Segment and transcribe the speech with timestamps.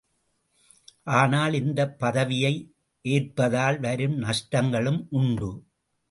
[1.15, 2.53] ஆனால், இந்தப் பதவியை
[3.05, 5.51] ஏற்பதால் வரும் நஷ்டங்களும் உண்டு.